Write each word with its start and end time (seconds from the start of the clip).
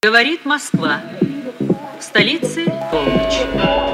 Говорит 0.00 0.44
Москва. 0.44 1.02
В 1.98 2.02
столице 2.04 2.66
полночь. 2.92 3.87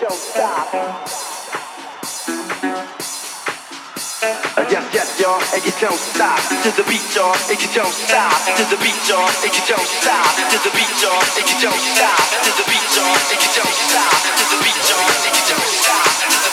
don't 0.00 0.12
stop. 0.12 0.72
Yes, 4.70 4.88
yes, 4.94 5.20
y'all, 5.20 5.42
and 5.52 5.64
you 5.64 5.72
don't 5.80 5.98
stop. 5.98 6.38
To 6.62 6.70
the 6.72 6.84
beat, 6.88 7.02
y'all, 7.14 7.36
and 7.50 7.58
you 7.60 7.68
don't 7.74 7.92
stop. 7.92 8.32
To 8.56 8.64
the 8.70 8.78
beat, 8.80 8.96
y'all, 9.08 9.28
and 9.42 9.52
you 9.52 9.64
don't 9.68 9.88
stop. 10.00 10.32
To 10.48 10.58
the 10.64 10.70
beat, 10.72 10.94
y'all, 11.02 11.20
and 11.36 11.44
you 11.44 11.56
don't 11.60 11.82
stop. 11.92 12.20
To 12.46 12.50
the 12.56 12.64
beat, 12.70 12.88
y'all, 12.96 13.16
and 13.32 13.40
you 13.42 13.50
don't 13.52 13.76
stop. 13.90 14.16
To 14.38 14.44
the 14.48 14.58
beat, 14.64 14.80
y'all, 14.88 15.10
and 15.26 15.34
you 15.36 15.44
don't 15.50 15.68
stop. 15.82 16.51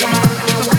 wild, 0.00 0.06
wild. 0.48 0.71